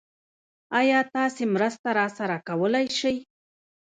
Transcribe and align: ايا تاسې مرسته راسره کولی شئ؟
ايا 0.79 0.99
تاسې 1.15 1.43
مرسته 1.55 1.89
راسره 1.99 2.37
کولی 2.47 2.85
شئ؟ 2.99 3.15